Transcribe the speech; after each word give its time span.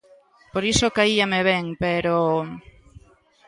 Por 0.53 0.63
iso 0.73 0.93
caíame 0.97 1.39
ben, 1.49 1.65
pero... 1.83 2.15